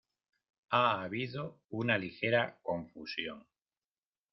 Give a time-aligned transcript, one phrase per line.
[0.71, 3.45] Ha habido una ligera confusión.